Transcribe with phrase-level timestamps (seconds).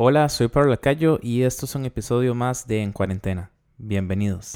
[0.00, 3.50] Hola, soy Pablo Lacayo y esto es un episodio más de En Cuarentena.
[3.78, 4.52] Bienvenidos.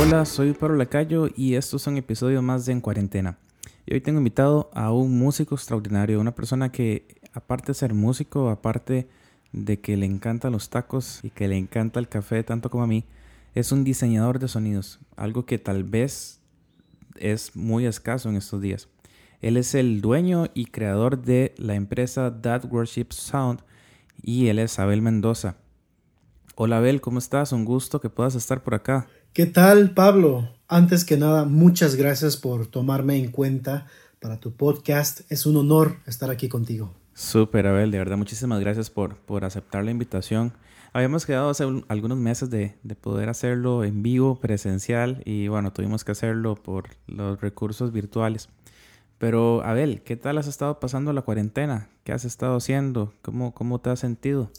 [0.00, 3.36] Hola, soy Pablo Lacayo y esto es un episodio más de En Cuarentena.
[3.84, 8.48] Y hoy tengo invitado a un músico extraordinario, una persona que aparte de ser músico,
[8.48, 9.08] aparte
[9.52, 12.86] de que le encantan los tacos y que le encanta el café tanto como a
[12.86, 13.04] mí,
[13.54, 16.40] es un diseñador de sonidos, algo que tal vez
[17.16, 18.88] es muy escaso en estos días.
[19.40, 23.60] Él es el dueño y creador de la empresa That Worship Sound
[24.20, 25.56] y él es Abel Mendoza.
[26.56, 27.52] Hola Abel, ¿cómo estás?
[27.52, 29.06] Un gusto que puedas estar por acá.
[29.32, 30.48] ¿Qué tal, Pablo?
[30.66, 33.86] Antes que nada, muchas gracias por tomarme en cuenta
[34.20, 35.20] para tu podcast.
[35.30, 36.94] Es un honor estar aquí contigo.
[37.14, 40.52] Súper, Abel, de verdad, muchísimas gracias por, por aceptar la invitación.
[40.92, 46.04] Habíamos quedado hace algunos meses de, de, poder hacerlo en vivo, presencial, y bueno, tuvimos
[46.04, 48.48] que hacerlo por los recursos virtuales.
[49.18, 51.88] Pero, Abel, ¿qué tal has estado pasando la cuarentena?
[52.02, 53.14] ¿Qué has estado haciendo?
[53.22, 54.50] ¿Cómo, cómo te has sentido?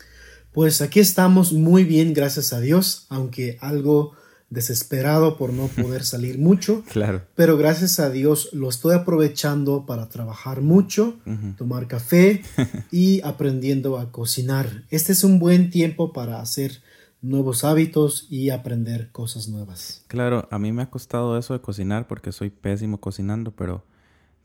[0.53, 4.13] Pues aquí estamos muy bien, gracias a Dios, aunque algo
[4.55, 6.83] desesperado por no poder salir mucho.
[6.95, 7.23] Claro.
[7.35, 11.17] Pero gracias a Dios lo estoy aprovechando para trabajar mucho,
[11.57, 12.41] tomar café
[12.91, 14.83] y aprendiendo a cocinar.
[14.89, 16.81] Este es un buen tiempo para hacer
[17.21, 20.05] nuevos hábitos y aprender cosas nuevas.
[20.07, 23.83] Claro, a mí me ha costado eso de cocinar porque soy pésimo cocinando, pero,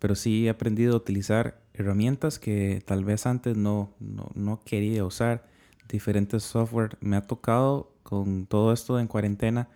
[0.01, 5.05] pero sí he aprendido a utilizar herramientas que tal vez antes no, no, no quería
[5.05, 5.49] usar.
[5.89, 6.97] Diferentes software.
[7.01, 9.69] Me ha tocado con todo esto en cuarentena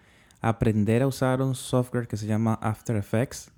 [0.45, 3.51] aprender a usar un software que se llama After Effects.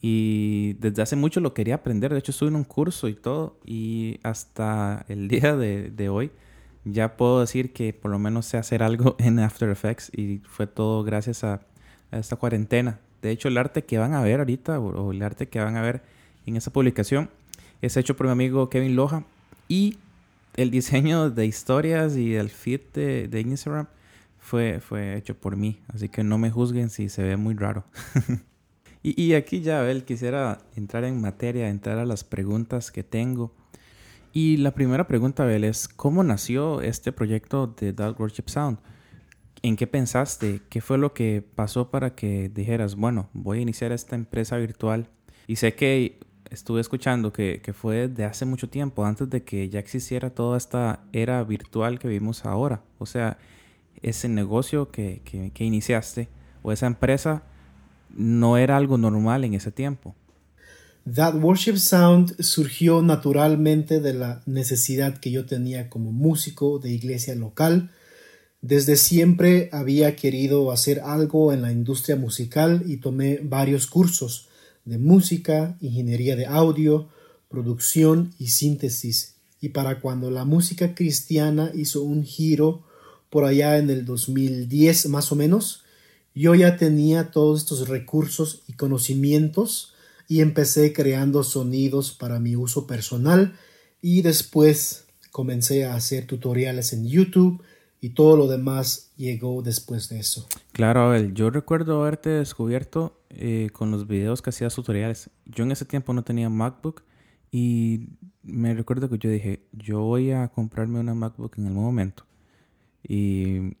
[0.00, 2.12] Y desde hace mucho lo quería aprender.
[2.12, 3.58] De hecho, estuve en un curso y todo.
[3.64, 6.30] Y hasta el día de, hoy
[6.84, 10.10] ya puedo decir que por lo menos sé hacer algo en After Effects.
[10.16, 11.60] Y fue todo gracias a,
[12.10, 13.00] esta cuarentena.
[13.20, 15.82] De hecho, el arte que van a ver ahorita, o, el arte que van a
[15.82, 16.02] ver
[16.46, 17.28] en esta publicación,
[17.82, 19.24] es hecho por mi amigo Kevin Loja.
[19.68, 19.98] Y
[20.56, 23.88] el diseño de historias y el feed de, de Instagram
[24.44, 27.86] fue, fue hecho por mí, así que no me juzguen si se ve muy raro.
[29.02, 33.54] y, y, aquí ya, Abel, quisiera entrar en materia, entrar a las preguntas que tengo.
[34.34, 38.80] Y la primera pregunta, Abel, es ¿cómo nació este proyecto de Dog Worship Sound?
[39.62, 40.60] ¿En qué pensaste?
[40.68, 45.08] ¿Qué fue lo que pasó para que dijeras, bueno, voy a iniciar esta empresa virtual?
[45.46, 49.70] Y sé que estuve escuchando que, que fue de hace mucho tiempo, antes de que
[49.70, 52.82] ya existiera toda esta era virtual que vivimos ahora.
[52.98, 53.38] O sea,
[54.04, 56.28] ese negocio que, que, iniciaste
[56.62, 57.42] o esa empresa
[58.14, 60.14] no era algo normal en ese tiempo.
[61.12, 67.34] That Worship Sound surgió naturalmente de la necesidad que yo tenía como músico de iglesia
[67.34, 67.90] local.
[68.62, 74.48] Desde siempre había querido hacer algo en la industria musical y tomé varios cursos
[74.84, 77.08] de música, ingeniería de audio,
[77.48, 79.36] producción y síntesis.
[79.60, 82.84] Y para cuando la música cristiana hizo un giro
[83.34, 85.82] por allá en el 2010 más o menos,
[86.36, 89.92] yo ya tenía todos estos recursos y conocimientos
[90.28, 93.56] y empecé creando sonidos para mi uso personal
[94.00, 97.60] y después comencé a hacer tutoriales en YouTube
[98.00, 100.46] y todo lo demás llegó después de eso.
[100.70, 105.28] Claro, Abel, yo recuerdo haberte descubierto eh, con los videos que hacías tutoriales.
[105.44, 107.02] Yo en ese tiempo no tenía MacBook
[107.50, 108.10] y
[108.44, 112.24] me recuerdo que yo dije, yo voy a comprarme una MacBook en el momento
[113.06, 113.76] y,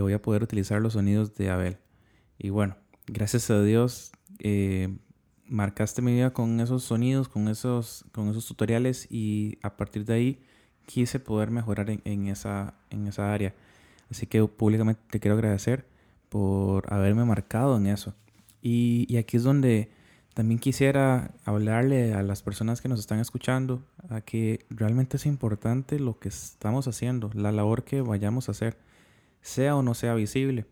[0.00, 1.78] voy a poder utilizar los sonidos de Abel.
[2.38, 2.76] Y bueno,
[3.08, 4.96] gracias a Dios eh,
[5.48, 10.14] marcaste mi vida con esos sonidos, con esos, con esos tutoriales y a partir de
[10.14, 10.42] ahí
[10.86, 13.54] quise poder mejorar en, esa, en esa área.
[14.10, 15.86] Así que públicamente te quiero agradecer
[16.28, 18.14] por haberme marcado en eso.
[18.62, 19.90] Y, aquí es donde
[20.38, 25.98] también quisiera hablarle a las personas que nos están escuchando a que realmente es importante
[25.98, 28.78] lo que estamos haciendo, la labor que vayamos a hacer,
[29.42, 30.64] sea o no sea visible.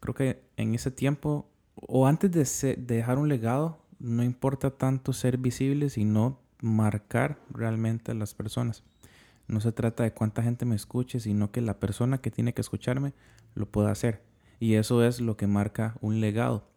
[0.00, 5.38] Creo que en ese tiempo, o antes de, dejar un legado, no importa tanto ser
[5.38, 8.82] visible, sino marcar realmente a las personas.
[9.48, 12.60] No se trata de cuánta gente me escuche, sino que la persona que tiene que
[12.60, 13.14] escucharme
[13.54, 14.20] lo pueda hacer.
[14.58, 16.69] Y eso es lo que marca un legado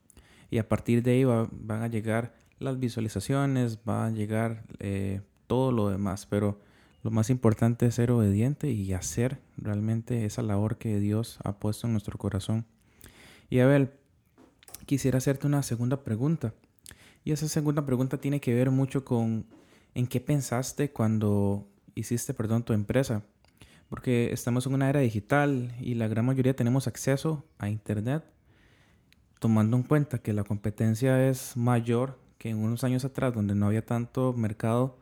[0.50, 5.72] y a partir de ahí van a llegar las visualizaciones, va a llegar eh, todo
[5.72, 6.60] lo demás, pero
[7.04, 11.88] lo más importante es ser obediente y hacer realmente esa labor que Dios ha puesto
[11.88, 12.66] en nuestro corazón.
[13.50, 13.92] Y Abel,
[14.86, 16.54] quisiera hacerte una segunda pregunta.
[17.26, 19.46] Y esa segunda pregunta tiene que ver mucho con
[19.94, 23.24] en qué pensaste cuando hiciste, perdón, tu empresa.
[23.90, 28.24] Porque estamos en una era digital y la gran mayoría tenemos acceso a Internet
[29.44, 33.66] tomando en cuenta que la competencia es mayor que en unos años atrás donde no
[33.66, 34.96] había tanto mercado,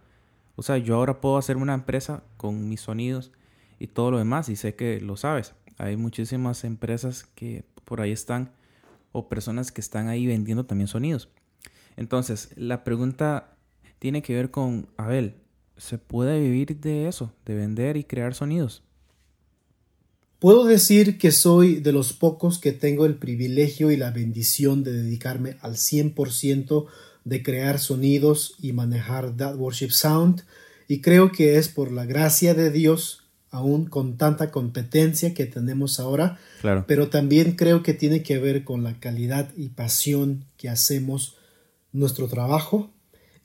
[0.55, 3.31] o sea, yo ahora puedo hacer una empresa con mis sonidos
[3.77, 5.53] y todo lo demás y sé que lo sabes.
[5.77, 8.51] Hay muchísimas empresas que por ahí están
[9.11, 11.29] o personas que están ahí vendiendo también sonidos.
[11.95, 13.53] Entonces, la pregunta
[13.99, 15.35] tiene que ver con, Abel,
[15.77, 18.81] ¿se puede vivir de eso, de vender y crear sonidos?
[20.41, 24.91] Puedo decir que soy de los pocos que tengo el privilegio y la bendición de
[24.91, 26.87] dedicarme al 100%
[27.25, 30.41] de crear sonidos y manejar That Worship Sound,
[30.87, 33.21] y creo que es por la gracia de Dios,
[33.51, 36.85] aún con tanta competencia que tenemos ahora, claro.
[36.87, 41.35] pero también creo que tiene que ver con la calidad y pasión que hacemos
[41.91, 42.89] nuestro trabajo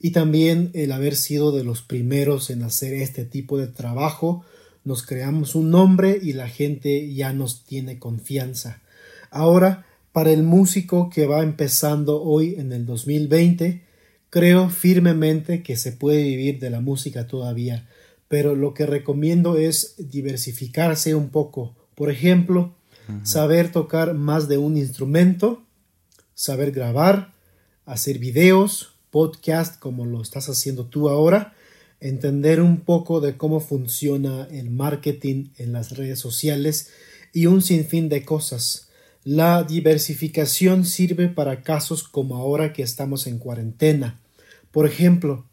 [0.00, 4.46] y también el haber sido de los primeros en hacer este tipo de trabajo
[4.86, 8.82] nos creamos un nombre y la gente ya nos tiene confianza.
[9.32, 13.82] Ahora, para el músico que va empezando hoy en el 2020,
[14.30, 17.88] creo firmemente que se puede vivir de la música todavía,
[18.28, 21.74] pero lo que recomiendo es diversificarse un poco.
[21.96, 22.72] Por ejemplo,
[23.24, 25.64] saber tocar más de un instrumento,
[26.34, 27.34] saber grabar,
[27.86, 31.55] hacer videos, podcast como lo estás haciendo tú ahora,
[32.00, 36.90] entender un poco de cómo funciona el marketing en las redes sociales
[37.32, 38.88] y un sinfín de cosas.
[39.24, 44.20] La diversificación sirve para casos como ahora que estamos en cuarentena.
[44.70, 45.46] Por ejemplo,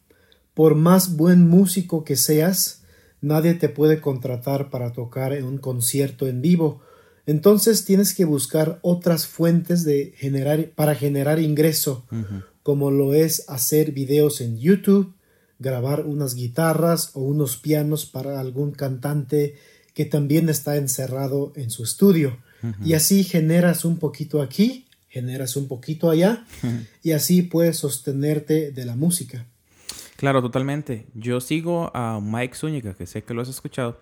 [0.54, 2.84] por más buen músico que seas,
[3.22, 6.82] nadie te puede contratar para tocar en un concierto en vivo.
[7.26, 12.06] Entonces tienes que buscar otras fuentes de generar para generar ingreso,
[12.62, 15.14] como lo es hacer videos en YouTube,
[15.64, 19.56] grabar unas guitarras o unos pianos para algún cantante
[19.96, 22.38] que también está encerrado en su estudio.
[22.84, 26.46] Y así generas un poquito aquí, generas un poquito allá
[27.02, 29.46] y así puedes sostenerte de la música.
[30.16, 31.06] Claro, totalmente.
[31.14, 34.00] Yo sigo a Mike Zúñiga, que sé que lo has escuchado,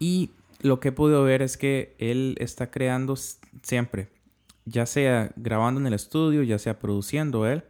[0.00, 3.16] y lo que he podido ver es que él está creando
[3.62, 4.08] siempre,
[4.64, 7.62] ya sea grabando en el estudio, ya sea produciendo él,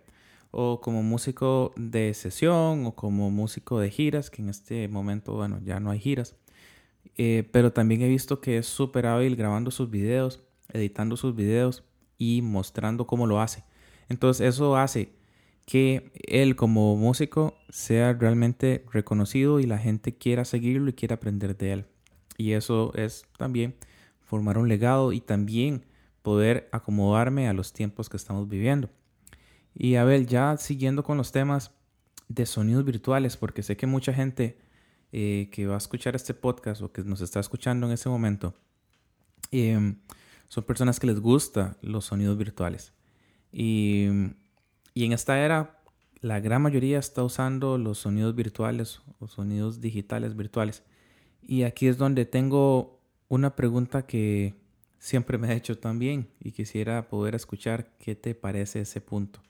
[0.52, 5.60] o como músico de sesión o como músico de giras, que en este momento, bueno,
[5.64, 6.36] ya no hay giras.
[7.16, 10.40] Eh, pero también he visto que es súper hábil grabando sus videos,
[10.72, 11.84] editando sus videos
[12.18, 13.64] y mostrando cómo lo hace.
[14.08, 15.12] Entonces eso hace
[15.66, 21.56] que él como músico sea realmente reconocido y la gente quiera seguirlo y quiera aprender
[21.56, 21.84] de él.
[22.36, 23.74] Y eso es también
[24.20, 25.86] formar un legado y también
[26.22, 28.90] poder acomodarme a los tiempos que estamos viviendo.
[29.74, 31.72] Y Abel, ya siguiendo con los temas
[32.28, 34.58] de sonidos virtuales, porque sé que mucha gente
[35.12, 38.54] eh, que va a escuchar este podcast o que nos está escuchando en ese momento,
[39.50, 39.96] em,
[40.48, 42.92] son personas que les gusta los sonidos virtuales.
[43.52, 44.06] Y,
[44.94, 45.82] y en esta era,
[46.20, 50.82] la gran mayoría está usando los sonidos virtuales o sonidos digitales virtuales.
[51.42, 54.54] Y aquí es donde tengo una pregunta que
[54.98, 59.40] siempre me ha hecho también y quisiera poder escuchar qué te parece ese punto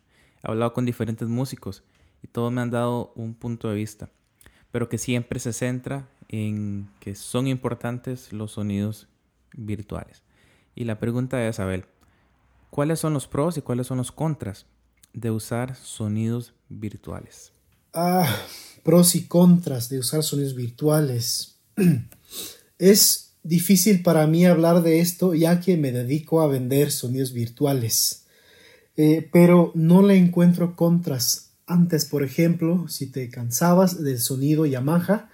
[0.42, 1.82] he hablado con diferentes músicos
[2.22, 4.10] y todos me han dado un punto de vista,
[4.70, 9.08] pero que siempre se centra en que son importantes los sonidos
[9.54, 10.22] virtuales.
[10.74, 11.84] Y la pregunta es, Abel,
[12.70, 14.66] ¿cuáles son los pros y cuáles son los contras
[15.12, 17.52] de usar sonidos virtuales?
[17.92, 18.26] Ah,
[18.82, 21.58] pros y contras de usar sonidos virtuales.
[22.78, 28.21] es difícil para mí hablar de esto ya que me dedico a vender sonidos virtuales.
[28.96, 31.52] Eh, pero no le encuentro contras.
[31.66, 35.30] Antes, por ejemplo, si te cansabas del sonido Yamaha,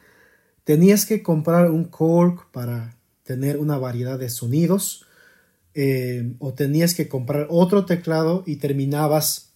[0.64, 5.06] tenías que comprar un Korg para tener una variedad de sonidos,
[5.74, 9.52] eh, o tenías que comprar otro teclado y terminabas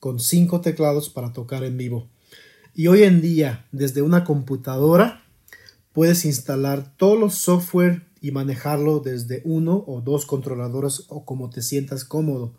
[0.00, 2.08] con cinco teclados para tocar en vivo.
[2.74, 5.24] Y hoy en día, desde una computadora,
[5.92, 11.62] puedes instalar todos los software y manejarlo desde uno o dos controladores o como te
[11.62, 12.54] sientas cómodo.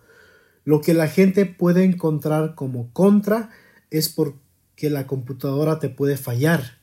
[0.68, 3.52] Lo que la gente puede encontrar como contra
[3.90, 6.80] es porque la computadora te puede fallar,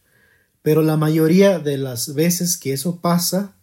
[0.62, 3.56] pero la mayoría de las veces que eso pasa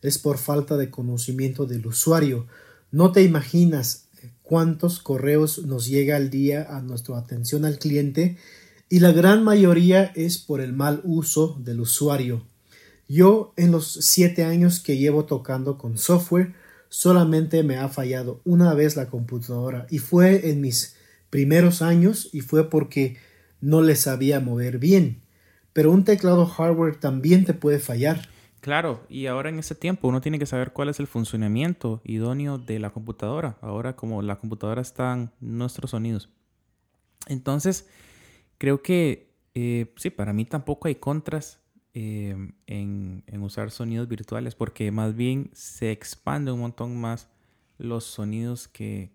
[0.00, 2.46] es por falta de conocimiento del usuario.
[2.92, 4.04] No te imaginas
[4.44, 8.36] cuántos correos nos llega al día a nuestra atención al cliente
[8.88, 12.46] y la gran mayoría es por el mal uso del usuario.
[13.08, 16.54] Yo en los siete años que llevo tocando con software
[16.94, 20.96] solamente me ha fallado una vez la computadora y fue en mis
[21.28, 23.16] primeros años y fue porque
[23.60, 25.20] no le sabía mover bien.
[25.72, 28.28] Pero un teclado hardware también te puede fallar.
[28.60, 32.58] Claro, y ahora en ese tiempo uno tiene que saber cuál es el funcionamiento idóneo
[32.58, 33.58] de la computadora.
[33.60, 36.28] Ahora como la computadora está en nuestros sonidos.
[37.26, 37.88] Entonces,
[38.56, 41.58] creo que eh, sí, para mí tampoco hay contras
[41.94, 42.36] eh,
[42.66, 47.28] en, usar sonidos virtuales porque más bien se expande un montón más
[47.78, 49.10] los sonidos que,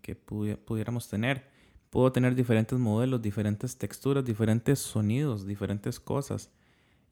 [0.66, 1.48] pudiéramos tener.
[1.90, 6.52] Puedo tener diferentes modelos, diferentes texturas, diferentes sonidos, diferentes cosas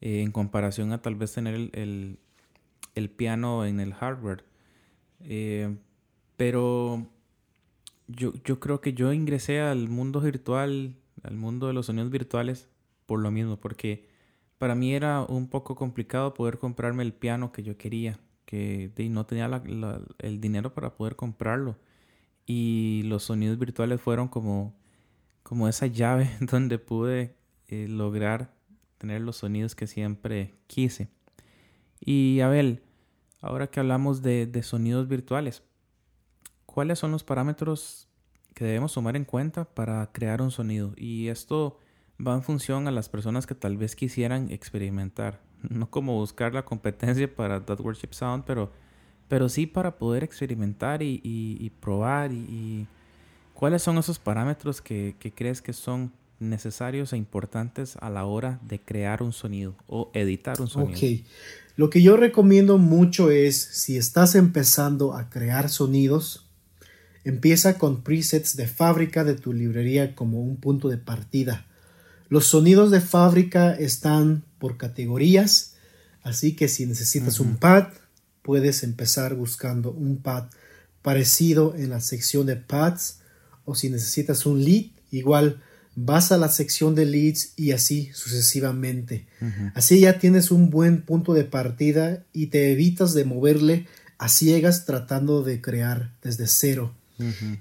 [0.00, 2.18] eh, en comparación a tal vez tener el,
[2.94, 4.44] el piano en el hardware.
[5.20, 5.76] Eh,
[6.36, 7.06] pero
[8.06, 12.68] yo, yo creo que yo ingresé al mundo virtual, al mundo de los sonidos virtuales,
[13.06, 14.08] por lo mismo, porque
[14.58, 19.26] para mí era un poco complicado poder comprarme el piano que yo quería, que no
[19.26, 19.62] tenía
[20.18, 21.76] el dinero para poder comprarlo.
[22.46, 24.74] Y los sonidos virtuales fueron como,
[25.42, 27.36] como esa llave donde pude
[27.68, 28.54] eh, lograr
[28.98, 31.08] tener los sonidos que siempre quise.
[32.00, 32.82] Y Abel,
[33.40, 35.62] Ahora que hablamos de, sonidos virtuales,
[36.66, 38.08] ¿cuáles son los parámetros
[38.54, 40.92] que debemos tomar en cuenta para crear un sonido?
[40.96, 41.78] Y esto
[42.24, 45.40] va en función a las personas que tal vez quisieran experimentar.
[45.68, 48.70] No como buscar la competencia para That Worship Sound, pero,
[49.28, 52.32] pero sí para poder experimentar y, probar.
[52.32, 52.86] Y,
[53.54, 58.60] cuáles son esos parámetros que, que, crees que son necesarios e importantes a la hora
[58.62, 60.92] de crear un sonido o editar un sonido?
[60.92, 61.26] Ok.
[61.76, 66.48] Lo que yo recomiendo mucho es, si estás empezando a crear sonidos,
[67.22, 71.67] empieza con presets de fábrica de tu librería como un punto de partida.
[72.28, 75.74] Los sonidos de fábrica están por categorías,
[76.22, 77.88] así que si necesitas un pad,
[78.42, 80.44] puedes empezar buscando un pad
[81.02, 83.20] parecido en la sección de pads,
[83.64, 85.62] o si necesitas un lead, igual
[85.94, 89.26] vas a la sección de leads y así sucesivamente.
[89.74, 93.86] Así ya tienes un buen punto de partida y te evitas de moverle
[94.18, 96.94] a ciegas tratando de crear desde cero.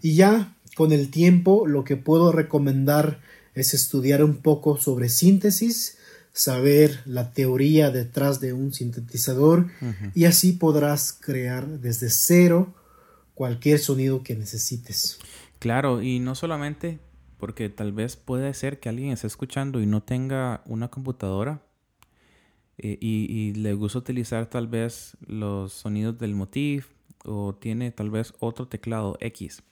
[0.01, 3.19] Y ya con el tiempo lo que puedo recomendar
[3.61, 5.97] es estudiar un poco sobre síntesis,
[6.33, 9.67] saber la teoría detrás de un sintetizador
[10.13, 12.75] y así podrás crear desde cero
[13.33, 15.19] cualquier sonido que necesites.
[15.59, 16.99] Claro, y no solamente
[17.37, 21.61] porque tal vez puede ser que alguien esté escuchando y no tenga una computadora
[22.77, 26.89] eh, y, le gusta utilizar tal vez los sonidos del motif
[27.25, 29.63] o tiene tal vez otro teclado X.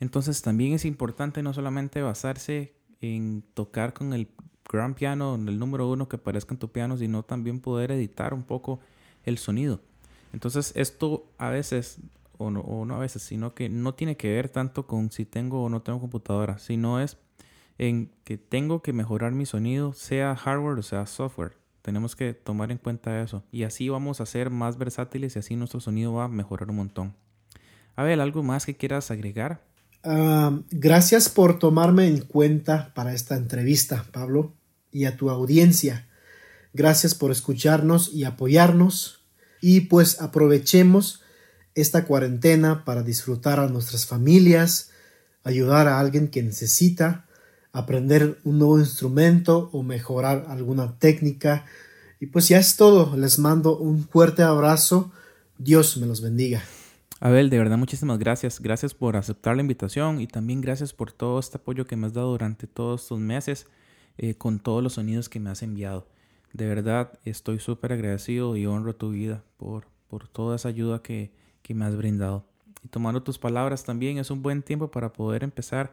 [0.00, 4.28] Entonces también es importante no solamente basarse en tocar con el
[4.70, 8.44] gran piano, el número uno que aparezca en tu piano, sino también poder editar un
[8.44, 8.80] poco
[9.24, 9.80] el sonido.
[10.32, 11.98] Entonces esto a veces
[12.38, 15.68] o no, a veces, sino que no tiene que ver tanto con si tengo o
[15.68, 17.18] no tengo computadora, sino es
[17.76, 21.56] en que tengo que mejorar mi sonido, sea hardware o sea software.
[21.82, 23.42] Tenemos que tomar en cuenta eso.
[23.50, 26.76] Y así vamos a ser más versátiles y así nuestro sonido va a mejorar un
[26.76, 27.14] montón.
[27.96, 29.62] A ver, ¿algo más que quieras agregar?
[30.02, 34.54] Ah, gracias por tomarme en cuenta para esta entrevista, Pablo,
[34.90, 36.08] y a tu audiencia.
[36.72, 39.24] Gracias por escucharnos y apoyarnos.
[39.60, 41.22] Y pues aprovechemos
[41.74, 44.90] esta cuarentena para disfrutar a nuestras familias,
[45.44, 47.26] ayudar a alguien que necesita,
[47.72, 51.66] aprender un nuevo instrumento o mejorar alguna técnica.
[52.20, 53.16] Y pues ya es todo.
[53.16, 55.12] Les mando un fuerte abrazo.
[55.58, 56.62] Dios me los bendiga.
[57.22, 58.60] Abel, de verdad muchísimas gracias.
[58.60, 62.14] Gracias por aceptar la invitación y también gracias por todo este apoyo que me has
[62.14, 63.66] dado durante todos estos meses
[64.16, 66.08] eh, con todos los sonidos que me has enviado.
[66.54, 71.30] De verdad estoy súper agradecido y honro tu vida por, por toda esa ayuda que,
[71.60, 72.46] que me has brindado.
[72.82, 75.92] Y tomando tus palabras también es un buen tiempo para poder empezar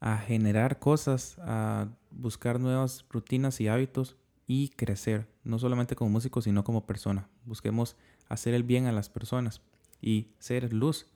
[0.00, 6.40] a generar cosas, a buscar nuevas rutinas y hábitos y crecer, no solamente como músico,
[6.40, 7.28] sino como persona.
[7.44, 7.94] Busquemos
[8.30, 9.60] hacer el bien a las personas
[10.02, 11.06] y ser luz,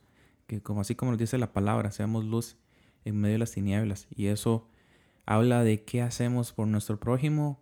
[0.47, 2.57] que como así como nos dice la palabra, seamos luz
[3.05, 4.07] en medio de las tinieblas.
[4.09, 4.67] Y eso
[5.25, 7.61] habla de qué hacemos por nuestro prójimo.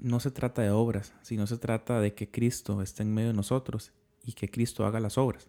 [0.00, 3.34] No se trata de obras, sino se trata de que Cristo esté en medio de
[3.34, 5.48] nosotros y que Cristo haga las obras.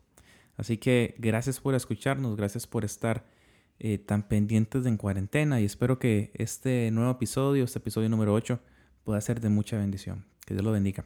[0.55, 3.25] Así que gracias por escucharnos, gracias por estar
[3.79, 8.33] eh, tan pendientes de en cuarentena y espero que este nuevo episodio, este episodio número
[8.33, 8.59] 8,
[9.03, 10.25] pueda ser de mucha bendición.
[10.45, 11.05] Que Dios lo bendiga.